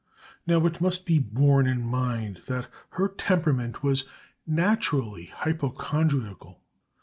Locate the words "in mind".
1.67-2.37